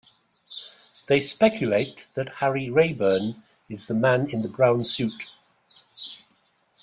They 1.05 1.21
speculate 1.21 2.07
that 2.15 2.37
Harry 2.37 2.71
Rayburn 2.71 3.43
is 3.69 3.85
the 3.85 3.93
"Man 3.93 4.27
in 4.31 4.41
the 4.41 4.47
Brown 4.47 4.81
Suit". 4.83 5.27